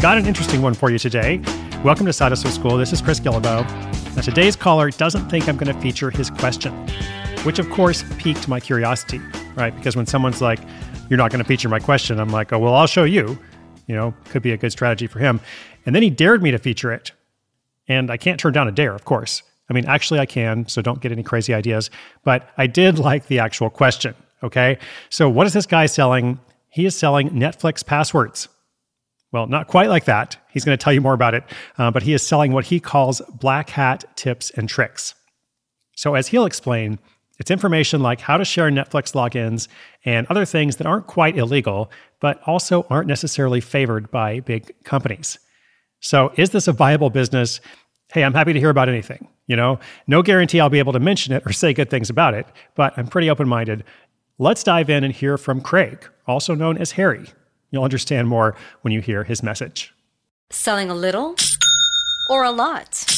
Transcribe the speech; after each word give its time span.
Got 0.00 0.16
an 0.16 0.26
interesting 0.26 0.62
one 0.62 0.74
for 0.74 0.90
you 0.90 0.98
today. 0.98 1.42
Welcome 1.82 2.06
to 2.06 2.12
Side 2.12 2.38
School. 2.38 2.76
This 2.76 2.92
is 2.92 3.02
Chris 3.02 3.18
Guillebeau. 3.18 3.68
Now, 4.14 4.22
today's 4.22 4.54
caller 4.54 4.90
doesn't 4.92 5.28
think 5.28 5.48
I'm 5.48 5.56
going 5.56 5.74
to 5.74 5.80
feature 5.80 6.08
his 6.08 6.30
question, 6.30 6.72
which 7.42 7.58
of 7.58 7.68
course 7.70 8.04
piqued 8.16 8.46
my 8.46 8.60
curiosity, 8.60 9.20
right? 9.56 9.74
Because 9.74 9.96
when 9.96 10.06
someone's 10.06 10.40
like, 10.40 10.60
you're 11.10 11.16
not 11.16 11.32
going 11.32 11.42
to 11.42 11.48
feature 11.48 11.68
my 11.68 11.80
question, 11.80 12.20
I'm 12.20 12.28
like, 12.28 12.52
oh, 12.52 12.60
well, 12.60 12.74
I'll 12.74 12.86
show 12.86 13.02
you. 13.02 13.36
You 13.88 13.96
know, 13.96 14.14
could 14.26 14.40
be 14.40 14.52
a 14.52 14.56
good 14.56 14.70
strategy 14.70 15.08
for 15.08 15.18
him. 15.18 15.40
And 15.84 15.96
then 15.96 16.04
he 16.04 16.10
dared 16.10 16.44
me 16.44 16.52
to 16.52 16.58
feature 16.58 16.92
it. 16.92 17.10
And 17.88 18.08
I 18.08 18.18
can't 18.18 18.38
turn 18.38 18.52
down 18.52 18.68
a 18.68 18.72
dare, 18.72 18.94
of 18.94 19.04
course. 19.04 19.42
I 19.68 19.72
mean, 19.72 19.86
actually, 19.86 20.20
I 20.20 20.26
can, 20.26 20.68
so 20.68 20.80
don't 20.80 21.00
get 21.00 21.10
any 21.10 21.24
crazy 21.24 21.52
ideas. 21.54 21.90
But 22.22 22.48
I 22.56 22.68
did 22.68 22.98
like 23.00 23.26
the 23.26 23.40
actual 23.40 23.68
question. 23.68 24.14
Okay. 24.44 24.78
So, 25.10 25.28
what 25.28 25.48
is 25.48 25.54
this 25.54 25.66
guy 25.66 25.86
selling? 25.86 26.38
He 26.68 26.86
is 26.86 26.94
selling 26.94 27.30
Netflix 27.30 27.84
passwords. 27.84 28.48
Well, 29.32 29.46
not 29.46 29.68
quite 29.68 29.90
like 29.90 30.06
that. 30.06 30.36
He's 30.50 30.64
going 30.64 30.76
to 30.76 30.82
tell 30.82 30.92
you 30.92 31.00
more 31.00 31.12
about 31.12 31.34
it, 31.34 31.44
uh, 31.76 31.90
but 31.90 32.02
he 32.02 32.14
is 32.14 32.26
selling 32.26 32.52
what 32.52 32.66
he 32.66 32.80
calls 32.80 33.20
black 33.28 33.70
hat 33.70 34.04
tips 34.16 34.50
and 34.50 34.68
tricks. 34.68 35.14
So, 35.96 36.14
as 36.14 36.28
he'll 36.28 36.46
explain, 36.46 36.98
it's 37.38 37.50
information 37.50 38.00
like 38.00 38.20
how 38.20 38.36
to 38.36 38.44
share 38.44 38.70
Netflix 38.70 39.12
logins 39.14 39.68
and 40.04 40.26
other 40.28 40.44
things 40.44 40.76
that 40.76 40.86
aren't 40.86 41.06
quite 41.06 41.36
illegal, 41.36 41.90
but 42.20 42.40
also 42.46 42.86
aren't 42.88 43.08
necessarily 43.08 43.60
favored 43.60 44.10
by 44.10 44.40
big 44.40 44.72
companies. 44.84 45.38
So, 46.00 46.32
is 46.36 46.50
this 46.50 46.68
a 46.68 46.72
viable 46.72 47.10
business? 47.10 47.60
Hey, 48.12 48.24
I'm 48.24 48.34
happy 48.34 48.54
to 48.54 48.60
hear 48.60 48.70
about 48.70 48.88
anything. 48.88 49.28
You 49.46 49.56
know, 49.56 49.78
no 50.06 50.22
guarantee 50.22 50.60
I'll 50.60 50.70
be 50.70 50.78
able 50.78 50.92
to 50.94 51.00
mention 51.00 51.34
it 51.34 51.44
or 51.44 51.52
say 51.52 51.74
good 51.74 51.90
things 51.90 52.08
about 52.08 52.34
it, 52.34 52.46
but 52.74 52.96
I'm 52.96 53.08
pretty 53.08 53.28
open 53.28 53.48
minded. 53.48 53.84
Let's 54.38 54.62
dive 54.62 54.88
in 54.88 55.04
and 55.04 55.12
hear 55.12 55.36
from 55.36 55.60
Craig, 55.60 56.08
also 56.26 56.54
known 56.54 56.78
as 56.78 56.92
Harry, 56.92 57.26
You'll 57.70 57.84
understand 57.84 58.28
more 58.28 58.56
when 58.82 58.92
you 58.92 59.00
hear 59.00 59.24
his 59.24 59.42
message. 59.42 59.94
Selling 60.50 60.90
a 60.90 60.94
little 60.94 61.36
or 62.30 62.44
a 62.44 62.50
lot? 62.50 63.17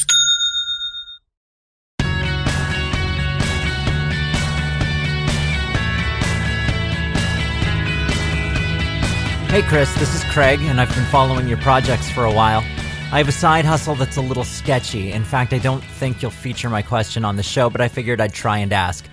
Hey 9.51 9.63
Chris, 9.63 9.93
this 9.95 10.15
is 10.15 10.23
Craig, 10.31 10.61
and 10.61 10.79
I've 10.79 10.95
been 10.95 11.03
following 11.07 11.45
your 11.45 11.57
projects 11.57 12.09
for 12.09 12.23
a 12.23 12.31
while. 12.31 12.59
I 13.11 13.17
have 13.17 13.27
a 13.27 13.33
side 13.33 13.65
hustle 13.65 13.95
that's 13.95 14.15
a 14.15 14.21
little 14.21 14.45
sketchy. 14.45 15.11
In 15.11 15.25
fact, 15.25 15.51
I 15.51 15.57
don't 15.57 15.83
think 15.83 16.21
you'll 16.21 16.31
feature 16.31 16.69
my 16.69 16.81
question 16.81 17.25
on 17.25 17.35
the 17.35 17.43
show, 17.43 17.69
but 17.69 17.81
I 17.81 17.89
figured 17.89 18.21
I'd 18.21 18.33
try 18.33 18.59
and 18.59 18.71
ask. 18.71 19.03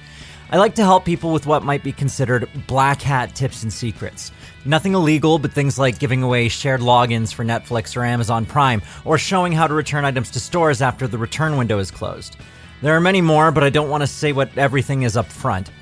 I 0.52 0.58
like 0.58 0.76
to 0.76 0.84
help 0.84 1.04
people 1.04 1.32
with 1.32 1.46
what 1.46 1.64
might 1.64 1.82
be 1.82 1.90
considered 1.90 2.48
black 2.68 3.02
hat 3.02 3.34
tips 3.34 3.64
and 3.64 3.72
secrets. 3.72 4.30
Nothing 4.64 4.94
illegal, 4.94 5.40
but 5.40 5.52
things 5.52 5.76
like 5.76 5.98
giving 5.98 6.22
away 6.22 6.48
shared 6.48 6.82
logins 6.82 7.34
for 7.34 7.44
Netflix 7.44 7.96
or 7.96 8.04
Amazon 8.04 8.46
Prime, 8.46 8.80
or 9.04 9.18
showing 9.18 9.52
how 9.52 9.66
to 9.66 9.74
return 9.74 10.04
items 10.04 10.30
to 10.30 10.38
stores 10.38 10.80
after 10.80 11.08
the 11.08 11.18
return 11.18 11.56
window 11.56 11.80
is 11.80 11.90
closed. 11.90 12.36
There 12.80 12.94
are 12.94 13.00
many 13.00 13.22
more, 13.22 13.50
but 13.50 13.64
I 13.64 13.70
don't 13.70 13.90
want 13.90 14.02
to 14.02 14.06
say 14.06 14.30
what 14.30 14.56
everything 14.56 15.02
is 15.02 15.16
up 15.16 15.26
front. 15.26 15.72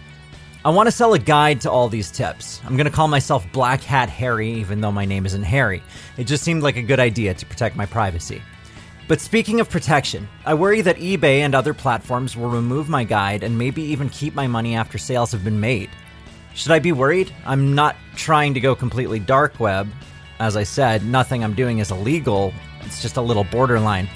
I 0.66 0.70
want 0.70 0.88
to 0.88 0.90
sell 0.90 1.14
a 1.14 1.18
guide 1.20 1.60
to 1.60 1.70
all 1.70 1.88
these 1.88 2.10
tips. 2.10 2.60
I'm 2.64 2.76
going 2.76 2.86
to 2.86 2.92
call 2.92 3.06
myself 3.06 3.46
Black 3.52 3.82
Hat 3.82 4.10
Harry, 4.10 4.50
even 4.54 4.80
though 4.80 4.90
my 4.90 5.04
name 5.04 5.24
isn't 5.24 5.44
Harry. 5.44 5.80
It 6.16 6.24
just 6.24 6.42
seemed 6.42 6.64
like 6.64 6.74
a 6.74 6.82
good 6.82 6.98
idea 6.98 7.34
to 7.34 7.46
protect 7.46 7.76
my 7.76 7.86
privacy. 7.86 8.42
But 9.06 9.20
speaking 9.20 9.60
of 9.60 9.70
protection, 9.70 10.26
I 10.44 10.54
worry 10.54 10.80
that 10.80 10.96
eBay 10.96 11.38
and 11.38 11.54
other 11.54 11.72
platforms 11.72 12.36
will 12.36 12.48
remove 12.48 12.88
my 12.88 13.04
guide 13.04 13.44
and 13.44 13.56
maybe 13.56 13.80
even 13.80 14.08
keep 14.08 14.34
my 14.34 14.48
money 14.48 14.74
after 14.74 14.98
sales 14.98 15.30
have 15.30 15.44
been 15.44 15.60
made. 15.60 15.88
Should 16.52 16.72
I 16.72 16.80
be 16.80 16.90
worried? 16.90 17.32
I'm 17.44 17.76
not 17.76 17.94
trying 18.16 18.52
to 18.54 18.60
go 18.60 18.74
completely 18.74 19.20
dark 19.20 19.60
web. 19.60 19.88
As 20.40 20.56
I 20.56 20.64
said, 20.64 21.04
nothing 21.04 21.44
I'm 21.44 21.54
doing 21.54 21.78
is 21.78 21.92
illegal, 21.92 22.52
it's 22.80 23.00
just 23.00 23.18
a 23.18 23.22
little 23.22 23.44
borderline. 23.44 24.08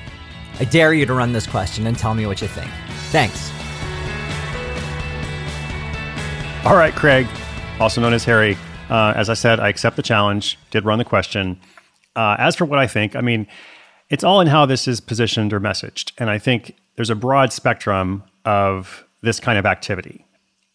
I 0.58 0.64
dare 0.64 0.94
you 0.94 1.06
to 1.06 1.14
run 1.14 1.32
this 1.32 1.46
question 1.46 1.86
and 1.86 1.96
tell 1.96 2.16
me 2.16 2.26
what 2.26 2.42
you 2.42 2.48
think. 2.48 2.72
Thanks. 3.12 3.52
All 6.66 6.76
right, 6.76 6.94
Craig, 6.94 7.26
also 7.80 8.02
known 8.02 8.12
as 8.12 8.22
Harry. 8.24 8.56
Uh, 8.90 9.14
as 9.16 9.30
I 9.30 9.34
said, 9.34 9.60
I 9.60 9.68
accept 9.70 9.96
the 9.96 10.02
challenge, 10.02 10.58
did 10.70 10.84
run 10.84 10.98
the 10.98 11.06
question. 11.06 11.58
Uh, 12.14 12.36
as 12.38 12.54
for 12.54 12.66
what 12.66 12.78
I 12.78 12.86
think, 12.86 13.16
I 13.16 13.22
mean, 13.22 13.46
it's 14.10 14.22
all 14.22 14.40
in 14.42 14.46
how 14.46 14.66
this 14.66 14.86
is 14.86 15.00
positioned 15.00 15.54
or 15.54 15.60
messaged. 15.60 16.12
And 16.18 16.28
I 16.28 16.38
think 16.38 16.76
there's 16.96 17.08
a 17.08 17.14
broad 17.14 17.54
spectrum 17.54 18.24
of 18.44 19.06
this 19.22 19.40
kind 19.40 19.58
of 19.58 19.64
activity. 19.64 20.26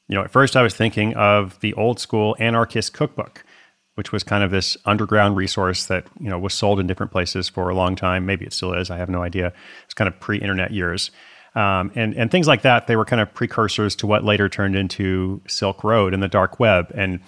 You 0.07 0.16
know, 0.16 0.24
at 0.24 0.31
first 0.31 0.56
I 0.56 0.63
was 0.63 0.74
thinking 0.74 1.13
of 1.16 1.59
the 1.59 1.74
old 1.75 2.00
school 2.00 2.35
anarchist 2.40 2.94
cookbook, 2.94 3.44
which 3.94 4.12
was 4.12 4.24
kind 4.24 4.44
of 4.44 4.50
this 4.50 4.75
underground 4.85 5.38
resource 5.38 5.85
that, 5.85 6.07
you 6.19 6.29
know, 6.29 6.40
was 6.40 6.56
sold 6.56 6.79
in 6.79 6.88
different 6.88 7.12
places 7.12 7.47
for 7.47 7.69
a 7.69 7.75
long 7.75 7.95
time. 7.95 8.25
Maybe 8.25 8.45
it 8.45 8.53
still 8.53 8.74
is. 8.74 8.90
I 8.90 8.97
have 8.97 9.09
no 9.09 9.22
idea. 9.22 9.53
It's 9.85 9.94
kind 9.94 10.07
of 10.07 10.19
pre 10.19 10.40
internet 10.40 10.72
years. 10.72 11.12
Um, 11.56 11.92
and 11.96 12.14
and 12.16 12.30
things 12.30 12.48
like 12.48 12.64
that. 12.64 12.88
They 12.88 12.96
were 12.96 13.06
kind 13.06 13.22
of 13.22 13.34
precursors 13.34 13.96
to 13.98 14.08
what 14.08 14.24
later 14.24 14.50
turned 14.50 14.76
into 14.76 15.42
Silk 15.48 15.84
Road 15.84 16.14
and 16.14 16.22
the 16.22 16.28
dark 16.28 16.60
web 16.60 16.92
and 16.94 17.22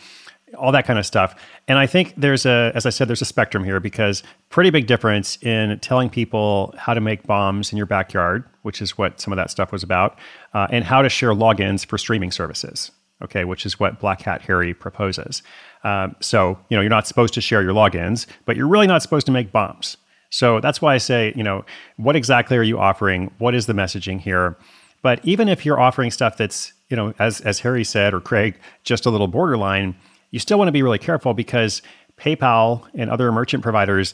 all 0.57 0.71
that 0.71 0.85
kind 0.85 0.97
of 0.97 1.05
stuff. 1.05 1.35
And 1.67 1.77
I 1.77 1.87
think 1.87 2.13
there's 2.15 2.45
a, 2.45 2.71
as 2.73 2.85
I 2.85 2.89
said, 2.89 3.07
there's 3.07 3.21
a 3.21 3.25
spectrum 3.25 3.63
here 3.63 3.79
because 3.79 4.23
pretty 4.49 4.69
big 4.69 4.87
difference 4.87 5.37
in 5.43 5.77
telling 5.79 6.09
people 6.09 6.73
how 6.77 6.93
to 6.93 7.01
make 7.01 7.23
bombs 7.23 7.71
in 7.71 7.77
your 7.77 7.85
backyard, 7.85 8.45
which 8.61 8.81
is 8.81 8.97
what 8.97 9.19
some 9.19 9.33
of 9.33 9.37
that 9.37 9.51
stuff 9.51 9.71
was 9.71 9.83
about, 9.83 10.17
uh, 10.53 10.67
and 10.69 10.85
how 10.85 11.01
to 11.01 11.09
share 11.09 11.31
logins 11.31 11.85
for 11.85 11.97
streaming 11.97 12.31
services. 12.31 12.91
Okay, 13.19 13.45
which 13.45 13.65
is 13.65 13.79
what 13.79 13.99
Black 13.99 14.21
Hat 14.21 14.43
Harry 14.43 14.75
proposes. 14.75 15.41
Um, 15.83 16.15
so 16.19 16.59
you 16.69 16.77
know 16.77 16.81
you're 16.81 16.89
not 16.89 17.07
supposed 17.07 17.33
to 17.33 17.41
share 17.41 17.63
your 17.63 17.73
logins, 17.73 18.27
but 18.45 18.55
you're 18.55 18.67
really 18.67 18.85
not 18.85 19.01
supposed 19.01 19.25
to 19.25 19.31
make 19.31 19.51
bombs. 19.51 19.97
So 20.29 20.59
that's 20.59 20.81
why 20.81 20.93
I 20.93 20.97
say, 20.97 21.33
you 21.35 21.43
know, 21.43 21.65
what 21.95 22.15
exactly 22.15 22.57
are 22.57 22.63
you 22.63 22.79
offering? 22.79 23.31
What 23.37 23.55
is 23.55 23.65
the 23.65 23.73
messaging 23.73 24.19
here? 24.19 24.57
But 25.01 25.19
even 25.23 25.47
if 25.47 25.65
you're 25.65 25.79
offering 25.79 26.11
stuff 26.11 26.37
that's, 26.37 26.73
you 26.89 26.97
know, 26.97 27.13
as 27.19 27.41
as 27.41 27.59
Harry 27.59 27.83
said 27.83 28.13
or 28.13 28.19
Craig, 28.19 28.57
just 28.83 29.05
a 29.05 29.09
little 29.09 29.27
borderline, 29.27 29.95
you 30.31 30.39
still 30.39 30.57
want 30.57 30.67
to 30.67 30.73
be 30.73 30.83
really 30.83 30.97
careful 30.97 31.33
because 31.33 31.81
PayPal 32.17 32.87
and 32.93 33.09
other 33.09 33.31
merchant 33.31 33.63
providers 33.63 34.13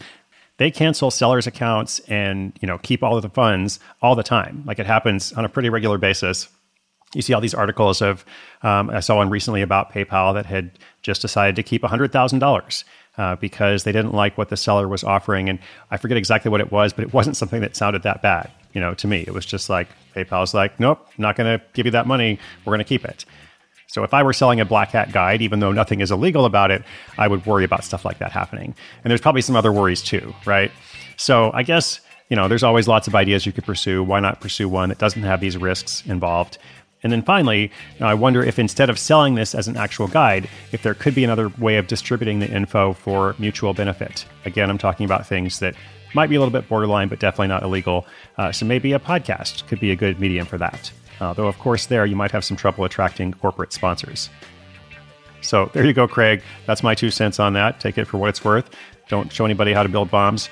they 0.58 0.70
cancel 0.70 1.10
sellers 1.10 1.48
accounts 1.48 2.00
and 2.02 2.54
you 2.62 2.68
know 2.68 2.78
keep 2.80 3.04
all 3.04 3.16
of 3.16 3.22
the 3.22 3.30
funds 3.30 3.80
all 4.02 4.16
the 4.16 4.24
time 4.24 4.64
like 4.66 4.80
it 4.80 4.86
happens 4.86 5.34
on 5.34 5.46
a 5.46 5.50
pretty 5.50 5.70
regular 5.70 5.98
basis 5.98 6.48
you 7.14 7.22
see 7.22 7.34
all 7.34 7.42
these 7.42 7.54
articles 7.54 8.02
of 8.02 8.26
um, 8.62 8.90
i 8.90 9.00
saw 9.00 9.18
one 9.18 9.30
recently 9.30 9.62
about 9.62 9.92
paypal 9.92 10.34
that 10.34 10.46
had 10.46 10.78
just 11.02 11.22
decided 11.22 11.56
to 11.56 11.64
keep 11.64 11.82
$100000 11.82 12.84
uh, 13.18 13.36
because 13.36 13.84
they 13.84 13.92
didn't 13.92 14.14
like 14.14 14.38
what 14.38 14.50
the 14.50 14.58
seller 14.58 14.88
was 14.88 15.04
offering. 15.04 15.50
And 15.50 15.60
I 15.92 15.98
forget 15.98 16.18
exactly 16.18 16.50
what 16.50 16.62
it 16.62 16.72
was, 16.72 16.94
but 16.94 17.04
it 17.04 17.14
wasn't 17.14 17.38
something 17.38 17.62
that 17.62 17.76
sounded 17.76 18.04
that 18.04 18.22
bad, 18.22 18.52
you 18.74 18.82
know, 18.82 18.94
to 18.96 19.08
me. 19.08 19.24
It 19.28 19.34
was 19.34 19.46
just 19.46 19.70
like 19.70 19.88
PayPal's 20.16 20.54
like, 20.54 20.80
nope, 20.80 21.08
not 21.18 21.36
going 21.36 21.60
to 21.60 21.64
give 21.74 21.86
you 21.86 21.92
that 21.92 22.08
money. 22.08 22.40
We're 22.66 22.72
going 22.72 22.80
to 22.80 22.86
keep 22.86 23.06
it. 23.06 23.26
So 23.88 24.04
if 24.04 24.14
I 24.14 24.24
were 24.24 24.34
selling 24.34 24.60
a 24.60 24.66
black 24.66 24.90
hat 24.90 25.12
guide, 25.12 25.44
even 25.44 25.60
though 25.60 25.72
nothing 25.72 26.02
is 26.02 26.10
illegal 26.10 26.46
about 26.46 26.72
it, 26.72 26.84
I 27.20 27.28
would 27.28 27.46
worry 27.46 27.64
about 27.64 27.84
stuff 27.84 28.04
like 28.04 28.18
that 28.18 28.32
happening. 28.32 28.74
And 29.04 29.12
there's 29.12 29.22
probably 29.22 29.42
some 29.42 29.56
other 29.56 29.72
worries 29.72 30.02
too, 30.02 30.34
right? 30.46 30.72
So 31.16 31.52
I 31.54 31.62
guess, 31.62 32.00
you 32.30 32.36
know, 32.36 32.48
there's 32.48 32.64
always 32.64 32.88
lots 32.88 33.08
of 33.08 33.14
ideas 33.14 33.46
you 33.46 33.52
could 33.52 33.66
pursue. 33.66 34.02
Why 34.04 34.20
not 34.20 34.42
pursue 34.42 34.68
one 34.68 34.90
that 34.90 34.98
doesn't 34.98 35.22
have 35.22 35.42
these 35.42 35.58
risks 35.58 36.04
involved? 36.08 36.58
And 37.04 37.12
then 37.12 37.22
finally, 37.22 37.72
you 38.00 38.06
I 38.06 38.14
wonder 38.14 38.44
if 38.44 38.58
instead 38.58 38.90
of 38.90 38.98
selling 38.98 39.36
this 39.36 39.54
as 39.54 39.68
an 39.68 39.78
actual 39.78 40.08
guide, 40.08 40.50
if 40.72 40.84
there 40.84 40.94
could 40.94 41.14
be 41.14 41.24
another 41.24 41.50
way 41.60 41.78
of 41.78 41.88
distributing 41.88 42.40
the 42.40 42.50
info 42.50 42.94
for 42.94 43.36
mutual 43.38 43.74
benefit. 43.74 44.26
Again, 44.46 44.70
I'm 44.70 44.78
talking 44.78 45.06
about 45.06 45.28
things 45.28 45.60
that 45.60 45.76
might 46.14 46.30
be 46.30 46.36
a 46.36 46.40
little 46.40 46.52
bit 46.52 46.70
borderline, 46.70 47.08
but 47.10 47.20
definitely 47.20 47.48
not 47.48 47.64
illegal. 47.64 48.06
Uh, 48.38 48.52
so 48.52 48.66
maybe 48.66 48.94
a 48.94 49.00
podcast 49.00 49.68
could 49.68 49.80
be 49.80 49.92
a 49.92 49.96
good 49.96 50.20
medium 50.20 50.46
for 50.46 50.58
that. 50.58 50.92
Uh, 51.20 51.34
though, 51.34 51.48
of 51.48 51.58
course, 51.60 51.88
there 51.88 52.06
you 52.06 52.16
might 52.16 52.32
have 52.32 52.44
some 52.44 52.58
trouble 52.58 52.84
attracting 52.86 53.34
corporate 53.34 53.74
sponsors. 53.74 54.30
So 55.42 55.70
there 55.74 55.86
you 55.86 55.94
go, 55.94 56.08
Craig. 56.08 56.42
That's 56.66 56.84
my 56.84 56.96
two 56.96 57.12
cents 57.12 57.40
on 57.40 57.54
that. 57.54 57.80
Take 57.80 57.98
it 57.98 58.06
for 58.06 58.18
what 58.18 58.30
it's 58.30 58.44
worth. 58.44 58.70
Don't 59.10 59.32
show 59.32 59.46
anybody 59.46 59.74
how 59.74 59.84
to 59.84 59.90
build 59.90 60.10
bombs. 60.10 60.50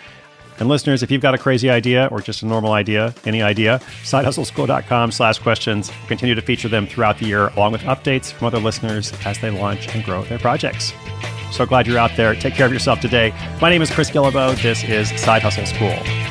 And 0.59 0.69
listeners, 0.69 1.01
if 1.01 1.09
you've 1.09 1.21
got 1.21 1.33
a 1.33 1.38
crazy 1.38 1.69
idea 1.69 2.07
or 2.12 2.21
just 2.21 2.44
a 2.44 2.45
normal 2.45 2.74
idea, 2.74 3.13
any 3.25 3.42
idea, 3.42 3.80
sidehustleschool.com 4.03 5.12
slash 5.12 5.39
questions. 5.39 5.89
We'll 5.89 6.07
continue 6.07 6.36
to 6.36 6.42
feature 6.42 6.68
them 6.68 6.86
throughout 6.88 7.18
the 7.18 7.25
year, 7.25 7.48
along 7.50 7.71
with 7.71 7.81
updates 7.81 8.31
from 8.31 8.48
other 8.48 8.59
listeners 8.59 9.12
as 9.25 9.39
they 9.39 9.50
launch 9.50 9.88
and 9.95 10.03
grow 10.03 10.24
their 10.24 10.39
projects. 10.39 10.94
So 11.51 11.65
glad 11.65 11.88
you're 11.88 11.98
out 11.98 12.15
there. 12.15 12.33
Take 12.36 12.53
care 12.53 12.65
of 12.65 12.74
yourself 12.74 13.01
today. 13.01 13.33
My 13.62 13.69
name 13.69 13.81
is 13.81 13.92
Chris 13.92 14.09
Guillebeau. 14.09 14.62
This 14.62 14.83
is 14.83 15.09
Side 15.21 15.42
Hustle 15.42 15.65
School. 15.65 16.31